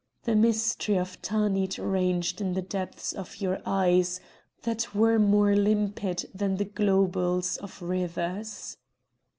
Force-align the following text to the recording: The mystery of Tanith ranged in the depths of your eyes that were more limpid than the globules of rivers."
The 0.23 0.35
mystery 0.35 0.97
of 0.97 1.21
Tanith 1.21 1.77
ranged 1.77 2.41
in 2.41 2.53
the 2.53 2.63
depths 2.63 3.13
of 3.13 3.39
your 3.39 3.59
eyes 3.67 4.19
that 4.63 4.95
were 4.95 5.19
more 5.19 5.55
limpid 5.55 6.25
than 6.33 6.57
the 6.57 6.65
globules 6.65 7.57
of 7.57 7.79
rivers." 7.83 8.77